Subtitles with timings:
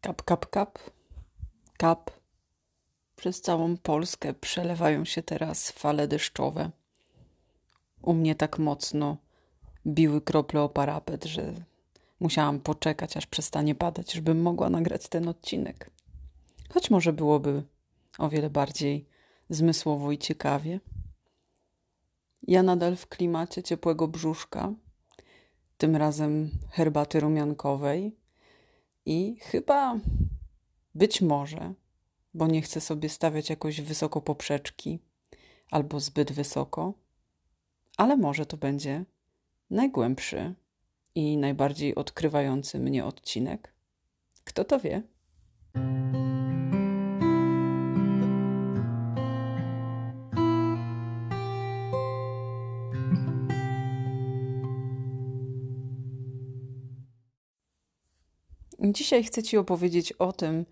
[0.00, 0.78] Kap, kap, kap,
[1.76, 2.10] kap.
[3.16, 6.70] Przez całą Polskę przelewają się teraz fale deszczowe.
[8.02, 9.16] U mnie tak mocno
[9.86, 11.54] biły krople o parapet, że
[12.20, 15.90] musiałam poczekać, aż przestanie padać, żebym mogła nagrać ten odcinek.
[16.70, 17.62] Choć może byłoby
[18.18, 19.08] o wiele bardziej
[19.50, 20.80] zmysłowo i ciekawie.
[22.42, 24.72] Ja nadal w klimacie ciepłego brzuszka,
[25.78, 28.17] tym razem herbaty rumiankowej
[29.08, 29.98] i chyba
[30.94, 31.74] być może,
[32.34, 34.98] bo nie chcę sobie stawiać jakoś wysoko poprzeczki
[35.70, 36.94] albo zbyt wysoko,
[37.96, 39.04] ale może to będzie
[39.70, 40.54] najgłębszy
[41.14, 43.74] i najbardziej odkrywający mnie odcinek.
[44.44, 45.02] Kto to wie?
[58.80, 60.66] Dzisiaj chcę Ci opowiedzieć o tym,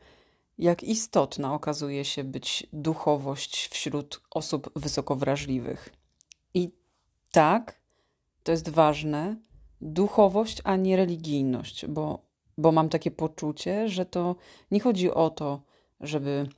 [0.59, 5.95] jak istotna okazuje się być duchowość wśród osób wysoko wrażliwych.
[6.55, 6.71] I
[7.33, 7.81] tak,
[8.43, 9.37] to jest ważne,
[9.81, 12.23] duchowość, a nie religijność, bo,
[12.59, 14.37] bo mam takie poczucie, że to
[14.71, 15.63] nie chodzi o to,
[16.01, 16.49] żeby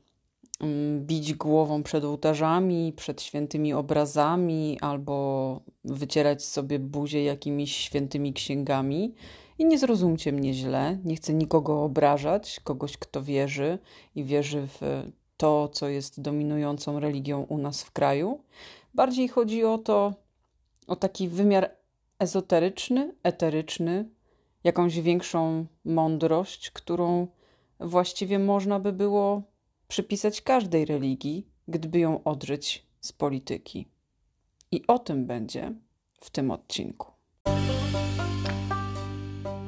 [0.60, 9.14] mm, bić głową przed ołtarzami, przed świętymi obrazami albo wycierać sobie buzię jakimiś świętymi księgami
[9.58, 13.78] i nie zrozumcie mnie źle, nie chcę nikogo obrażać, kogoś, kto wierzy
[14.14, 18.40] i wierzy w to, co jest dominującą religią u nas w kraju.
[18.94, 20.14] Bardziej chodzi o to,
[20.86, 21.70] o taki wymiar
[22.18, 24.08] ezoteryczny, eteryczny,
[24.64, 27.26] jakąś większą mądrość, którą
[27.80, 29.42] właściwie można by było
[29.88, 33.88] przypisać każdej religii, gdyby ją odżyć z polityki.
[34.72, 35.74] I o tym będzie
[36.20, 37.17] w tym odcinku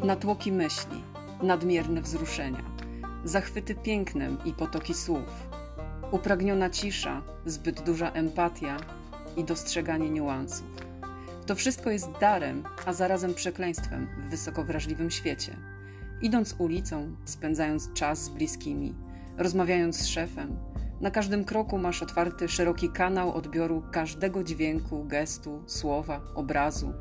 [0.05, 1.03] natłoki myśli,
[1.43, 2.63] nadmierne wzruszenia,
[3.25, 5.49] zachwyty pięknem i potoki słów,
[6.11, 8.77] upragniona cisza, zbyt duża empatia
[9.37, 10.67] i dostrzeganie niuansów.
[11.47, 15.57] To wszystko jest darem, a zarazem przekleństwem w wysoko wrażliwym świecie.
[16.23, 18.95] Idąc ulicą, spędzając czas z bliskimi,
[19.39, 20.57] rozmawiając z szefem,
[21.01, 26.93] na każdym kroku masz otwarty szeroki kanał odbioru każdego dźwięku, gestu, słowa, obrazu,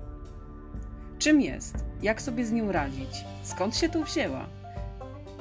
[1.20, 1.76] Czym jest?
[2.02, 3.26] Jak sobie z nią radzić?
[3.44, 4.50] Skąd się tu wzięła?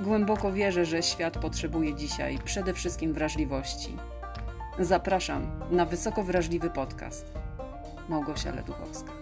[0.03, 3.97] Głęboko wierzę, że świat potrzebuje dzisiaj przede wszystkim wrażliwości.
[4.79, 7.27] Zapraszam na wysoko wrażliwy podcast.
[8.09, 9.13] Małgosia Leduchowska.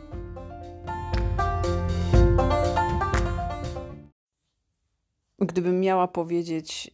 [5.39, 6.91] Gdybym miała powiedzieć,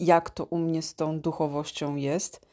[0.00, 2.46] jak to u mnie z tą duchowością jest,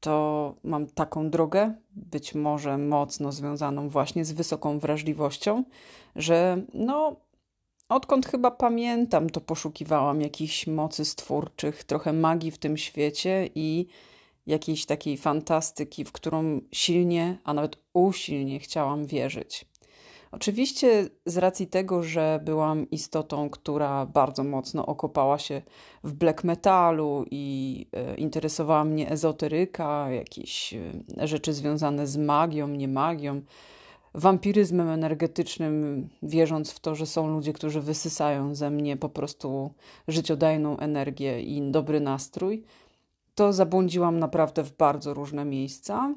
[0.00, 5.64] to mam taką drogę, być może mocno związaną właśnie z wysoką wrażliwością,
[6.16, 7.16] że no,
[7.88, 13.86] odkąd chyba pamiętam, to poszukiwałam jakichś mocy stwórczych, trochę magii w tym świecie i
[14.46, 19.64] jakiejś takiej fantastyki, w którą silnie, a nawet usilnie chciałam wierzyć.
[20.34, 25.62] Oczywiście z racji tego, że byłam istotą, która bardzo mocno okopała się
[26.04, 32.88] w black metalu i e, interesowała mnie ezoteryka, jakieś e, rzeczy związane z magią, nie
[32.88, 33.40] magią,
[34.14, 39.70] wampiryzmem energetycznym, wierząc w to, że są ludzie, którzy wysysają ze mnie po prostu
[40.08, 42.64] życiodajną energię i dobry nastrój,
[43.34, 46.14] to zabłądziłam naprawdę w bardzo różne miejsca.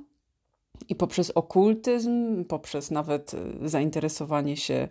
[0.90, 4.88] I poprzez okultyzm, poprzez nawet e, zainteresowanie się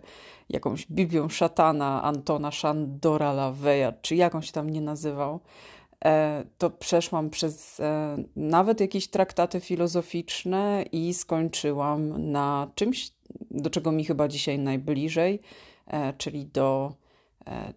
[0.49, 5.39] jakąś Biblią szatana Antona Szandora Laveya, czy jakąś tam nie nazywał,
[6.05, 13.11] e, to przeszłam przez e, nawet jakieś traktaty filozoficzne i skończyłam na czymś,
[13.51, 15.39] do czego mi chyba dzisiaj najbliżej,
[16.17, 17.06] czyli do E,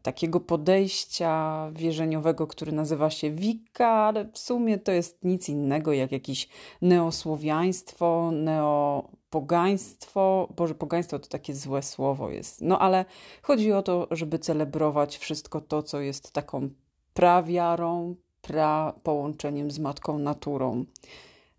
[0.02, 6.12] takiego podejścia wierzeniowego, który nazywa się Wicca, ale w sumie to jest nic innego jak
[6.12, 6.48] jakieś
[6.82, 10.48] neosłowiaństwo, neopogaństwo.
[10.56, 12.60] Boże, pogaństwo to takie złe słowo jest.
[12.60, 13.04] No ale
[13.42, 16.68] chodzi o to, żeby celebrować wszystko to, co jest taką
[17.14, 20.84] prawiarą, pra połączeniem z matką naturą.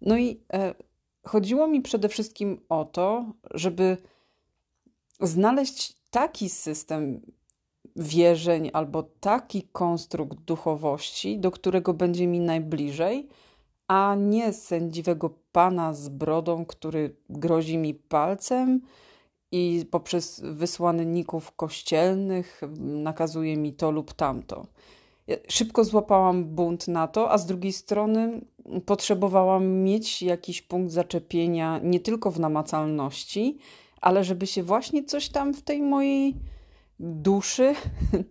[0.01, 0.75] No i e,
[1.23, 3.97] chodziło mi przede wszystkim o to, żeby
[5.19, 7.21] znaleźć taki system
[7.95, 13.27] wierzeń albo taki konstrukt duchowości, do którego będzie mi najbliżej,
[13.87, 18.81] a nie sędziwego pana z brodą, który grozi mi palcem
[19.51, 24.65] i poprzez wysłanników kościelnych nakazuje mi to lub tamto.
[25.47, 28.41] Szybko złapałam bunt na to, a z drugiej strony
[28.85, 33.57] potrzebowałam mieć jakiś punkt zaczepienia nie tylko w namacalności,
[34.01, 36.35] ale żeby się właśnie coś tam w tej mojej
[37.01, 37.75] duszy,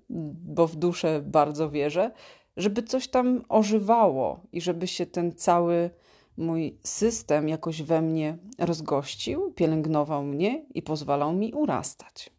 [0.55, 2.11] bo w duszę bardzo wierzę,
[2.57, 5.91] żeby coś tam ożywało i żeby się ten cały
[6.37, 12.31] mój system jakoś we mnie rozgościł, pielęgnował mnie i pozwalał mi urastać.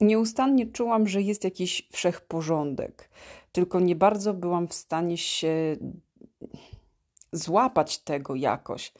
[0.00, 3.10] Nieustannie czułam, że jest jakiś wszechporządek,
[3.52, 5.76] tylko nie bardzo byłam w stanie się
[7.32, 8.92] złapać tego jakoś,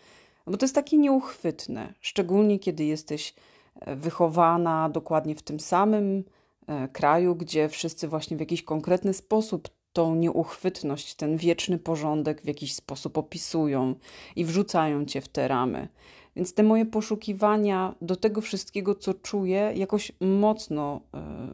[0.46, 3.34] bo to jest takie nieuchwytne, szczególnie kiedy jesteś
[3.80, 6.24] e, wychowana dokładnie w tym samym
[6.66, 12.46] e, kraju, gdzie wszyscy właśnie w jakiś konkretny sposób tą nieuchwytność, ten wieczny porządek w
[12.46, 13.94] jakiś sposób opisują
[14.36, 15.88] i wrzucają cię w te ramy.
[16.36, 21.00] Więc te moje poszukiwania do tego wszystkiego, co czuję, jakoś mocno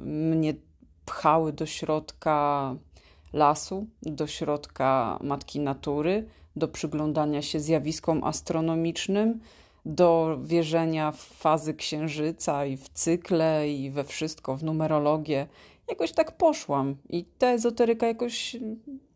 [0.01, 0.55] y, mnie
[1.05, 2.75] pchały do środka
[3.33, 9.41] lasu, do środka matki natury, do przyglądania się zjawiskom astronomicznym,
[9.87, 15.47] do wierzenia w fazy księżyca i w cykle i we wszystko, w numerologię.
[15.89, 18.57] Jakoś tak poszłam i ta ezoteryka jakoś,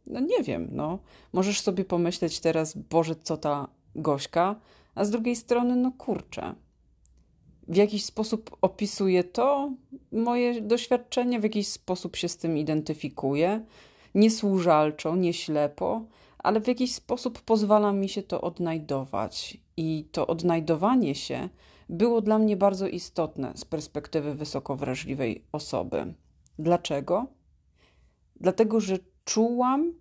[0.06, 0.98] no nie wiem, no.
[1.32, 4.56] Możesz sobie pomyśleć teraz, Boże, co ta Gośka,
[4.94, 6.54] a z drugiej strony, no kurczę.
[7.68, 9.72] W jakiś sposób opisuje to
[10.12, 13.64] moje doświadczenie, w jakiś sposób się z tym identyfikuje.
[14.14, 16.02] Nie służalczo, nie ślepo,
[16.42, 19.58] ale w jakiś sposób pozwala mi się to odnajdować.
[19.76, 21.48] I to odnajdowanie się
[21.88, 26.14] było dla mnie bardzo istotne z perspektywy wysoko wrażliwej osoby.
[26.58, 27.26] Dlaczego?
[28.40, 29.94] Dlatego, że czułam,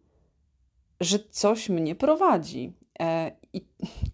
[0.99, 2.73] że coś mnie prowadzi.
[2.99, 3.61] E, I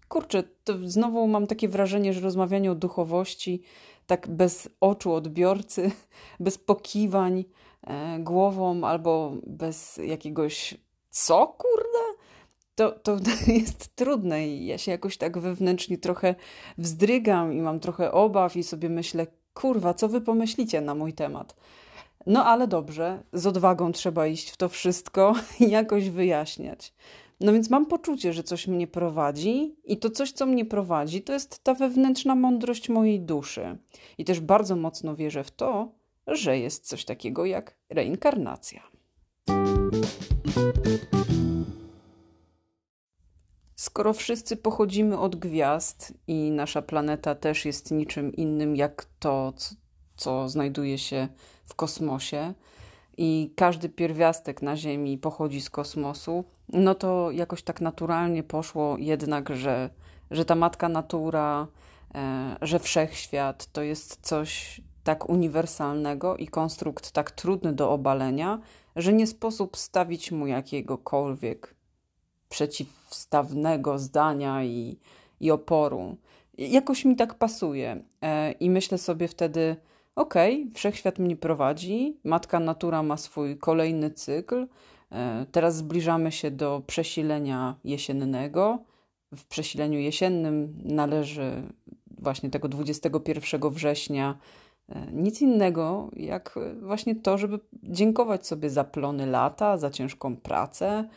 [0.08, 3.62] kurczę, to znowu mam takie wrażenie, że rozmawianie o duchowości
[4.06, 5.90] tak bez oczu odbiorcy,
[6.40, 7.44] bez pokiwań
[7.82, 10.74] e, głową albo bez jakiegoś
[11.10, 12.05] co kurde?
[12.76, 16.34] To, to jest trudne i ja się jakoś tak wewnętrznie trochę
[16.78, 21.56] wzdrygam i mam trochę obaw i sobie myślę, kurwa, co wy pomyślicie na mój temat.
[22.26, 26.92] No ale dobrze, z odwagą trzeba iść w to wszystko i jakoś wyjaśniać.
[27.40, 31.32] No więc mam poczucie, że coś mnie prowadzi, i to coś, co mnie prowadzi, to
[31.32, 33.78] jest ta wewnętrzna mądrość mojej duszy.
[34.18, 35.92] I też bardzo mocno wierzę w to,
[36.26, 38.82] że jest coś takiego jak reinkarnacja.
[43.76, 49.52] Skoro wszyscy pochodzimy od gwiazd i nasza planeta też jest niczym innym jak to,
[50.16, 51.28] co znajduje się
[51.64, 52.54] w kosmosie,
[53.16, 59.56] i każdy pierwiastek na Ziemi pochodzi z kosmosu, no to jakoś tak naturalnie poszło jednak,
[59.56, 59.90] że,
[60.30, 61.66] że ta matka natura,
[62.14, 68.58] e, że wszechświat to jest coś tak uniwersalnego i konstrukt tak trudny do obalenia,
[68.96, 71.75] że nie sposób stawić mu jakiegokolwiek
[72.48, 74.98] przeciwstawnego zdania i,
[75.40, 76.16] i oporu.
[76.58, 78.02] Jakoś mi tak pasuje.
[78.22, 79.76] E, I myślę sobie wtedy,
[80.16, 84.66] okej, okay, wszechświat mnie prowadzi, matka natura ma swój kolejny cykl.
[85.12, 88.78] E, teraz zbliżamy się do przesilenia jesiennego.
[89.34, 91.62] W przesileniu jesiennym należy
[92.18, 94.38] właśnie tego 21 września
[94.88, 101.08] e, nic innego jak właśnie to, żeby dziękować sobie za plony lata, za ciężką pracę.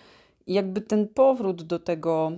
[0.49, 2.31] Jakby ten powrót do tego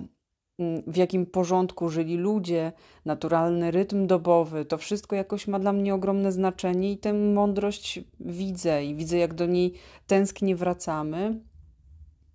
[0.58, 2.72] Mm, w jakim porządku żyli ludzie,
[3.04, 8.84] naturalny rytm dobowy, to wszystko jakoś ma dla mnie ogromne znaczenie i tę mądrość widzę
[8.84, 9.74] i widzę, jak do niej
[10.06, 11.40] tęsknie wracamy,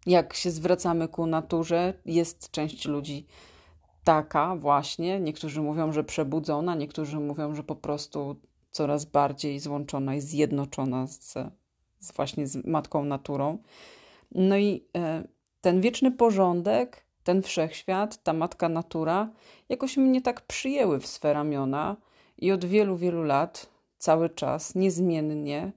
[0.05, 1.93] jak się zwracamy ku naturze.
[2.05, 3.25] Jest część ludzi
[4.03, 8.35] taka właśnie, niektórzy mówią, że przebudzona, niektórzy mówią, że po prostu
[8.71, 11.33] coraz bardziej złączona i zjednoczona z,
[11.99, 13.57] z właśnie z matką naturą.
[14.31, 15.36] No i e,
[15.67, 19.29] ten wieczny porządek ten wszechświat, ta matka natura,
[19.69, 21.95] jakoś mnie tak przyjęły w swe ramiona
[22.37, 25.71] i od wielu, wielu lat, cały czas, niezmiennie,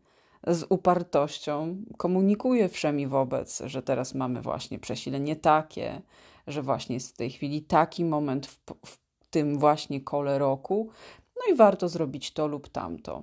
[0.46, 6.02] z upartością komunikuje wszemi wobec, że teraz mamy właśnie przesilenie takie,
[6.46, 8.98] że właśnie jest w tej chwili taki moment w, w
[9.30, 10.90] tym właśnie kole roku,
[11.36, 13.22] no i warto zrobić to lub tamto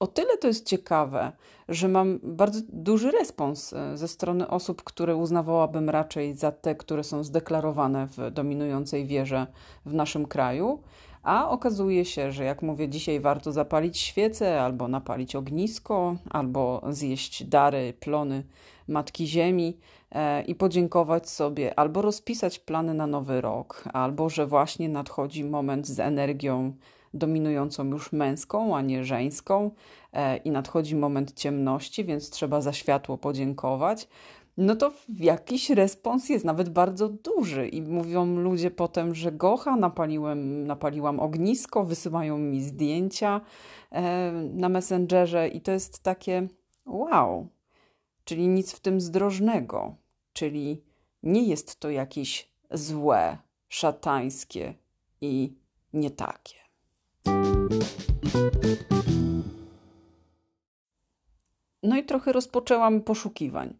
[0.00, 1.32] o tyle to jest ciekawe,
[1.68, 7.04] że mam bardzo duży respons e, ze strony osób, które uznawałabym raczej za te, które
[7.04, 9.46] są zdeklarowane w dominującej wierze
[9.86, 10.82] w naszym kraju.
[11.22, 17.44] A okazuje się, że jak mówię, dzisiaj warto zapalić świecę, albo napalić ognisko, albo zjeść
[17.44, 18.44] dary, plony
[18.88, 19.78] Matki Ziemi
[20.12, 25.86] e, i podziękować sobie, albo rozpisać plany na nowy rok, albo że właśnie nadchodzi moment
[25.86, 26.72] z energią
[27.14, 29.70] dominującą już męską, a nie żeńską,
[30.12, 34.08] e, i nadchodzi moment ciemności, więc trzeba za światło podziękować.
[34.56, 37.68] no to jakiś respons jest, nawet bardzo duży.
[37.68, 43.40] I mówią ludzie potem, że gocha, napaliłem, napaliłam ognisko, wysyłają mi zdjęcia
[43.90, 46.48] e, na Messengerze i to jest takie
[46.86, 47.48] wow,
[48.24, 49.96] czyli nic w tym zdrożnego,
[50.32, 50.82] czyli
[51.22, 53.38] nie jest to jakieś złe,
[53.68, 54.74] szatańskie
[55.20, 55.56] i
[55.92, 56.67] nie takie.
[61.82, 63.74] No i trochę rozpoczęłam poszukiwań.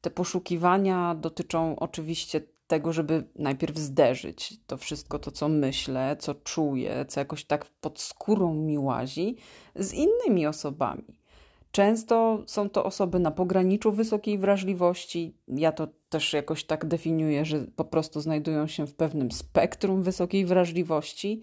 [0.00, 7.04] Te poszukiwania dotyczą oczywiście tego, żeby najpierw zderzyć to wszystko, to co myślę, co czuję,
[7.08, 9.36] co jakoś tak pod skórą mi łazi,
[9.74, 11.04] z innymi osobami.
[11.72, 15.34] Często są to osoby na pograniczu wysokiej wrażliwości.
[15.48, 20.46] Ja to też jakoś tak definiuję, że po prostu znajdują się w pewnym spektrum wysokiej
[20.46, 21.42] wrażliwości.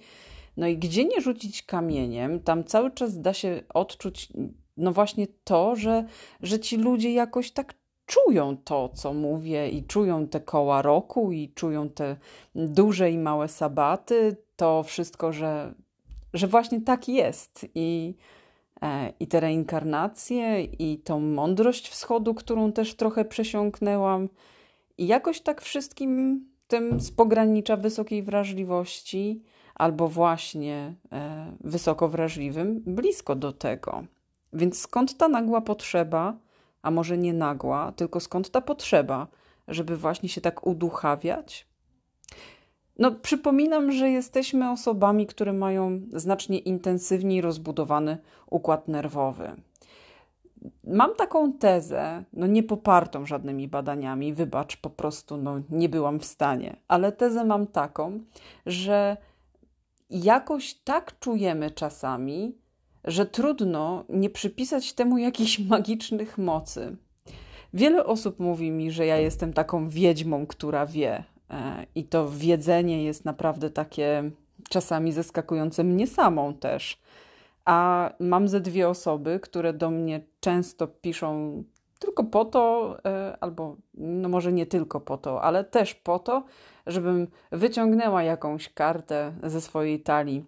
[0.60, 4.30] No i gdzie nie rzucić kamieniem, tam cały czas da się odczuć,
[4.78, 6.06] no właśnie to, że,
[6.42, 7.74] że ci ludzie jakoś tak
[8.06, 12.16] czują to, co mówię, i czują te koła roku, i czują te
[12.56, 15.74] duże i małe sabaty, to wszystko, że,
[16.34, 17.66] że właśnie tak jest.
[17.76, 18.16] I
[18.82, 24.30] E, i te reinkarnacje, i tą mądrość wschodu, którą też trochę przesiąknęłam.
[24.98, 29.44] I jakoś tak wszystkim tym z pogranicza wysokiej wrażliwości,
[29.80, 34.04] albo właśnie e, wysoko wrażliwym, blisko do tego.
[34.54, 36.38] Więc skąd ta nagła potrzeba,
[36.82, 39.28] a może nie nagła, tylko skąd ta potrzeba,
[39.68, 41.70] żeby właśnie się tak uduchawiać,
[43.00, 48.18] no, przypominam, że jesteśmy osobami, które mają znacznie intensywniej rozbudowany
[48.50, 49.52] układ nerwowy.
[50.84, 56.26] Mam taką tezę, no nie popartą żadnymi badaniami, wybacz, po prostu no, nie byłam w
[56.26, 58.20] stanie, ale tezę mam taką,
[58.66, 59.18] że
[60.10, 62.58] jakoś tak czujemy czasami,
[63.04, 66.98] że trudno nie przypisać temu jakichś magicznych mocy.
[67.74, 73.04] Wiele osób mówi mi, że ja jestem taką wiedźmą, która wie, E, I to wiedzenie
[73.04, 74.32] jest naprawdę takie
[74.70, 77.02] czasami zaskakujące mnie samą też.
[77.66, 81.64] A mam ze dwie osoby, które do mnie często piszą
[82.00, 86.44] tylko po to, e, albo no może nie tylko po to, ale też po to,
[86.88, 90.46] żebym wyciągnęła jakąś kartę ze swojej talii.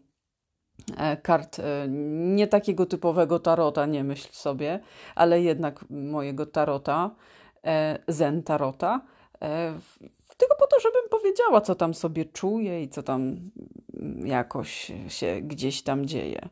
[0.97, 1.61] E, kart
[2.17, 4.79] nie takiego typowego tarota, nie myśl sobie,
[5.15, 7.11] ale jednak mojego tarota,
[8.07, 9.01] zen tarota
[10.41, 13.51] tylko po to, żebym powiedziała, co tam sobie czuję i co tam
[14.23, 16.49] jakoś się gdzieś tam dzieje.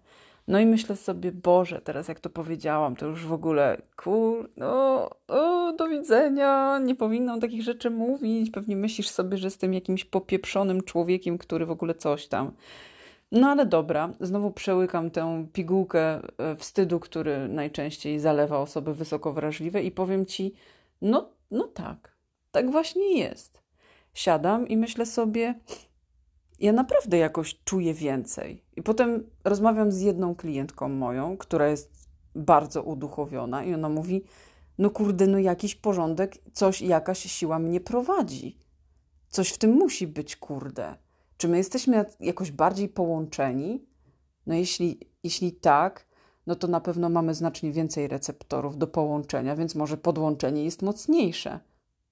[0.50, 5.10] No i myślę sobie, Boże, teraz jak to powiedziałam, to już w ogóle, kur, no,
[5.28, 8.52] o, do widzenia, nie powinnam takich rzeczy mówić.
[8.52, 12.52] Pewnie myślisz sobie, że jestem jakimś popieprzonym człowiekiem, który w ogóle coś tam.
[13.32, 16.00] No ale dobra, znowu przełykam tę pigułkę
[16.38, 20.54] e, wstydu, który najczęściej zalewa osoby wysoko wrażliwe i powiem ci,
[21.02, 22.18] no, no tak,
[22.52, 23.62] tak właśnie jest
[24.14, 25.56] siadam i myślę sobie,
[26.60, 28.64] ja naprawdę jakoś czuję więcej.
[28.76, 34.24] I potem rozmawiam z jedną klientką moją, która jest bardzo uduchowiona, i ona mówi:
[34.78, 38.58] No kurde, no jakiś porządek, coś, jakaś siła mnie prowadzi.
[39.30, 40.96] Coś w tym musi być, kurde.
[41.38, 43.86] Czy my jesteśmy jakoś bardziej połączeni?
[44.48, 46.06] No jeśli, jeśli tak,
[46.48, 51.60] no to na pewno mamy znacznie więcej receptorów do połączenia, więc może podłączenie jest mocniejsze.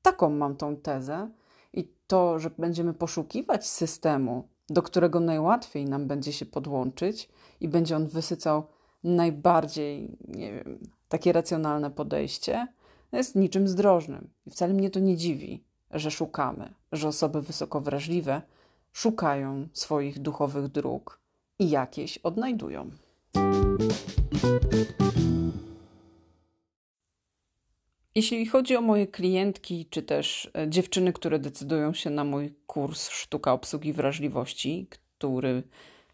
[0.02, 1.30] Taką mam tą tezę
[1.74, 7.30] i to, że będziemy poszukiwać systemu, do którego najłatwiej nam będzie się podłączyć
[7.62, 8.68] i będzie on wysycał
[9.04, 12.68] najbardziej, nie wiem, takie racjonalne podejście,
[13.12, 14.30] jest niczym zdrożnym.
[14.48, 18.42] I wcale mnie to nie dziwi, że szukamy, że osoby wysoko wrażliwe
[18.92, 21.20] szukają swoich duchowych dróg
[21.60, 22.90] i jakieś odnajdują.
[28.18, 33.10] Jeśli chodzi o moje klientki, czy też e, dziewczyny, które decydują się na mój kurs
[33.10, 35.64] Sztuka Obsługi Wrażliwości, który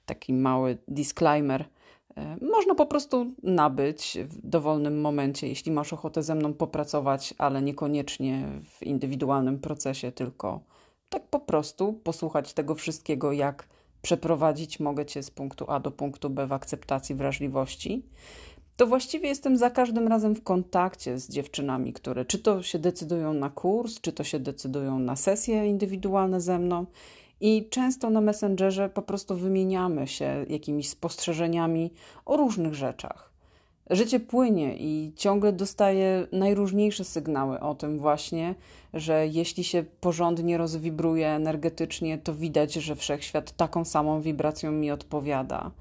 [0.05, 1.65] taki mały disclaimer,
[2.17, 7.61] e, można po prostu nabyć w dowolnym momencie, jeśli masz ochotę ze mną popracować, ale
[7.61, 10.63] niekoniecznie w indywidualnym procesie, tylko
[11.09, 13.67] tak po prostu posłuchać tego wszystkiego, jak
[14.01, 14.79] przeprowadzić.
[14.79, 18.05] Mogę cię z punktu A do punktu B w akceptacji wrażliwości
[18.77, 23.33] to właściwie jestem za każdym razem w kontakcie z dziewczynami, które czy to się decydują
[23.33, 26.85] na kurs, czy to się decydują na sesje indywidualne ze mną.
[27.41, 31.93] I często na Messengerze po prostu wymieniamy się jakimiś spostrzeżeniami
[32.25, 33.32] o różnych rzeczach.
[33.89, 38.55] Życie płynie i ciągle dostaję najróżniejsze sygnały o tym właśnie,
[38.93, 45.71] że jeśli się porządnie rozwibruje energetycznie, to widać, że wszechświat taką samą wibracją mi odpowiada.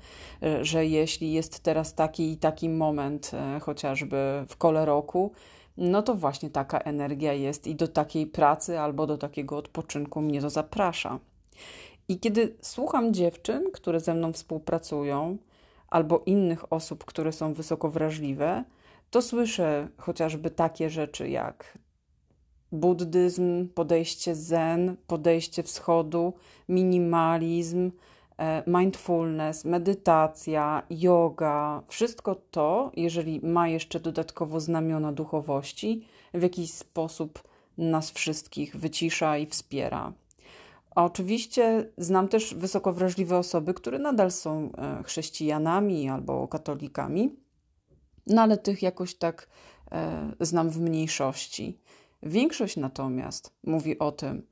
[0.63, 5.33] Że jeśli jest teraz taki i taki moment, e, chociażby w kole roku,
[5.77, 10.41] no to właśnie taka energia jest i do takiej pracy albo do takiego odpoczynku mnie
[10.41, 11.19] to zaprasza.
[12.09, 15.37] I kiedy słucham dziewczyn, które ze mną współpracują,
[15.93, 18.65] albo innych osób, które są wysoko wrażliwe,
[19.11, 21.79] to słyszę chociażby takie rzeczy jak
[22.73, 26.33] buddyzm, podejście zen, podejście wschodu,
[26.69, 27.91] minimalizm,
[28.39, 37.43] e, mindfulness, medytacja, yoga, wszystko to, jeżeli ma jeszcze dodatkowo znamiona duchowości, w jakiś sposób
[37.79, 40.13] nas wszystkich wycisza i wspiera.
[40.95, 47.37] A oczywiście znam też wysoko wrażliwe osoby, które nadal są e, chrześcijanami albo katolikami,
[48.27, 49.49] no ale tych jakoś tak
[49.93, 51.79] e, znam w mniejszości.
[52.23, 54.47] Większość natomiast mówi o tym,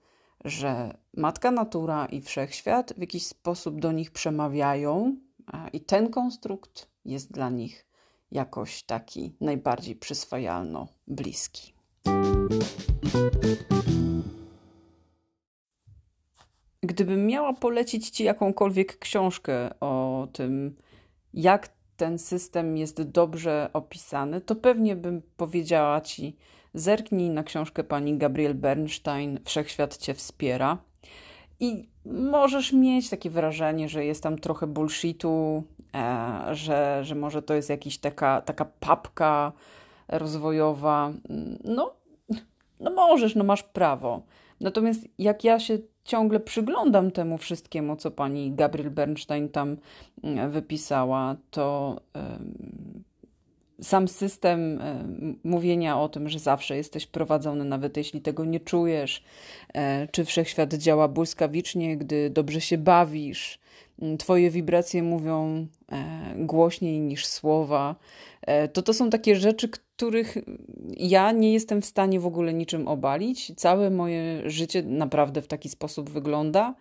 [0.45, 5.17] że matka natura i wszechświat w jakiś sposób do nich przemawiają,
[5.73, 7.87] i ten konstrukt jest dla nich
[8.33, 11.75] jakoś taki najbardziej przyswajalno bliski.
[16.83, 20.77] Gdybym miała polecić Ci jakąkolwiek książkę o tym,
[21.35, 26.37] jak ten system jest dobrze opisany, to pewnie bym powiedziała Ci,
[26.75, 30.79] zerknij na książkę pani Gabriel Bernstein Wszechświat Cię wspiera.
[31.61, 37.55] I możesz mieć takie wrażenie, że jest tam trochę bullshitu, e, że, że może to
[37.55, 39.53] jest jakaś taka, taka papka
[40.09, 41.13] rozwojowa.
[41.65, 41.95] No,
[42.81, 44.23] no możesz, no masz prawo.
[44.61, 49.77] Natomiast jak ja się ciągle przyglądam temu wszystkiemu, co pani Gabriel Bernstein tam
[50.23, 51.97] mm, wypisała, to
[53.83, 54.81] sam system
[55.45, 59.25] mówienia o tym, że zawsze jesteś prowadzony, nawet jeśli tego nie czujesz,
[59.75, 63.59] e, czy wszechświat działa błyskawicznie, gdy dobrze się bawisz,
[64.03, 67.97] mm, twoje wibracje mówią e, głośniej niż słowa,
[68.43, 69.69] e, to to są takie rzeczy,
[70.01, 70.39] których
[70.97, 73.53] ja nie jestem w stanie w ogóle niczym obalić.
[73.57, 76.75] Całe moje życie naprawdę w taki sposób wygląda.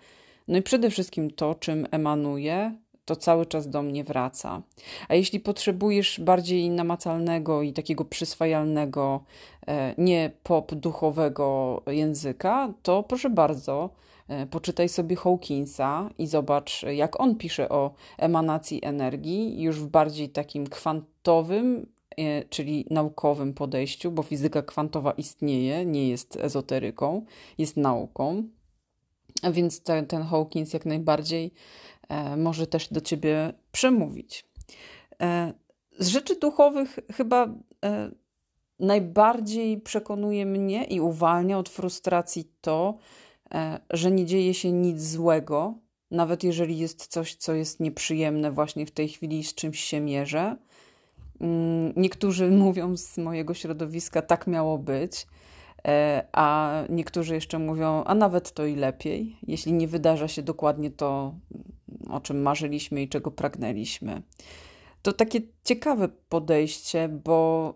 [0.47, 4.61] No i przede wszystkim to, czym emanuję, to cały czas do mnie wraca.
[5.07, 9.23] A jeśli potrzebujesz bardziej namacalnego i takiego przyswajalnego,
[9.67, 13.89] e, nie pop duchowego języka, to proszę bardzo,
[14.27, 20.29] e, poczytaj sobie Hawkinsa i zobacz, jak on pisze o emanacji energii już w bardziej
[20.29, 21.85] takim kwantowym
[22.49, 27.25] czyli naukowym podejściu, bo fizyka kwantowa istnieje, nie jest ezoteryką,
[27.57, 28.43] jest nauką.
[29.41, 31.53] A więc ten, ten Hawkins jak najbardziej
[32.09, 34.45] e, może też do ciebie przemówić.
[35.21, 35.53] E,
[35.99, 37.47] z rzeczy duchowych chyba
[37.85, 38.11] e,
[38.79, 42.97] najbardziej przekonuje mnie i uwalnia od frustracji to,
[43.53, 45.73] e, że nie dzieje się nic złego,
[46.11, 50.55] nawet jeżeli jest coś, co jest nieprzyjemne właśnie w tej chwili, z czymś się mierzę
[51.95, 55.27] niektórzy mówią z mojego środowiska, tak miało być,
[55.87, 60.91] e, a niektórzy jeszcze mówią, a nawet to i lepiej, jeśli nie wydarza się dokładnie
[60.91, 61.33] to,
[62.09, 64.21] o czym marzyliśmy i czego pragnęliśmy.
[65.01, 67.73] To takie ciekawe podejście, bo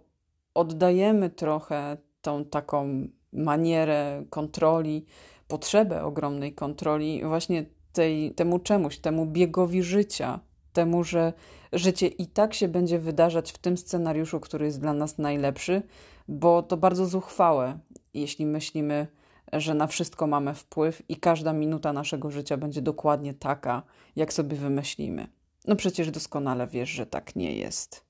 [0.54, 5.06] oddajemy trochę tą taką manierę kontroli,
[5.48, 10.40] potrzebę ogromnej kontroli, właśnie tej, temu czemuś, temu biegowi życia,
[10.74, 11.34] temu, że
[11.74, 15.82] życie i tak się będzie wydarzać w tym scenariuszu, który jest dla nas najlepszy,
[16.28, 17.80] bo to bardzo zuchwałe,
[18.14, 19.08] jeśli myślimy,
[19.54, 23.84] że na wszystko mamy wpływ i każda minuta naszego życia będzie dokładnie taka,
[24.16, 25.28] jak sobie wymyślimy.
[25.68, 28.06] No przecież doskonale wiesz, że tak nie jest.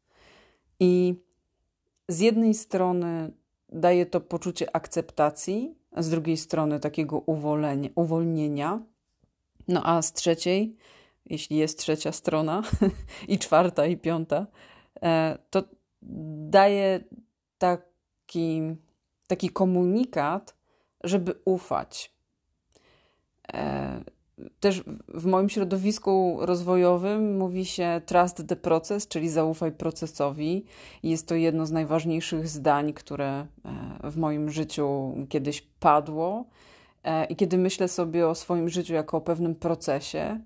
[0.80, 1.16] I
[2.08, 3.32] z jednej strony
[3.70, 7.24] daje to poczucie akceptacji, z drugiej strony takiego
[7.96, 8.80] uwolnienia,
[9.68, 10.76] no a z trzeciej
[11.26, 12.62] jeśli jest trzecia strona
[13.28, 14.48] i czwarta i piąta,
[15.04, 15.64] e, to
[16.50, 17.00] daje
[17.58, 18.62] taki,
[19.28, 20.56] taki komunikat,
[21.04, 22.14] żeby ufać.
[23.54, 24.02] E,
[24.60, 30.66] też w moim środowisku rozwojowym mówi się trust the process, czyli zaufaj procesowi.
[31.04, 33.48] Jest to jedno z najważniejszych zdań, które
[34.04, 36.46] e, w moim życiu kiedyś padło.
[37.30, 40.40] I kiedy myślę sobie o swoim życiu jako o pewnym procesie,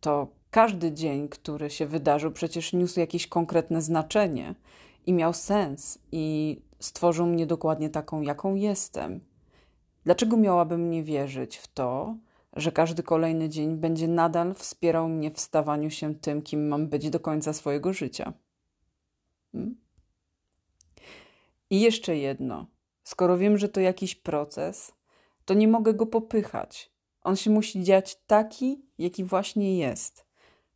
[0.00, 4.54] to każdy dzień, który się wydarzył, przecież niósł jakieś konkretne znaczenie
[5.06, 9.20] i miał sens i stworzył mnie dokładnie taką, jaką jestem.
[10.04, 12.16] Dlaczego miałabym nie wierzyć w to,
[12.52, 17.10] że każdy kolejny dzień będzie nadal wspierał mnie w stawaniu się tym, kim mam być
[17.10, 18.32] do końca swojego życia?
[19.52, 19.76] Hmm?
[21.70, 22.66] I jeszcze jedno.
[23.04, 24.92] Skoro wiem, że to jakiś proces,
[25.44, 26.92] to nie mogę go popychać.
[27.22, 30.26] On się musi dziać taki, jaki właśnie jest.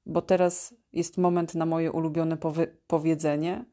[0.07, 3.64] Bo teraz jest moment na moje ulubione powie powiedzenie: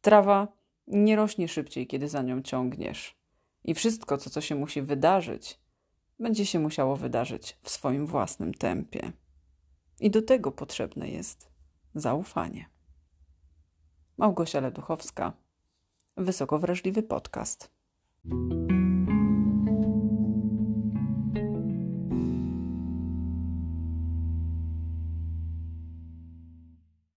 [0.00, 0.48] trawa
[0.86, 3.18] nie rośnie szybciej, kiedy za nią ciągniesz.
[3.64, 5.60] I wszystko, co, co się musi wydarzyć,
[6.18, 9.12] będzie się musiało wydarzyć w swoim własnym tempie.
[10.00, 11.50] I do tego potrzebne jest
[11.94, 12.68] zaufanie.
[14.16, 15.32] Małgosia Leduchowska,
[16.16, 17.70] Wysoko Wrażliwy Podcast.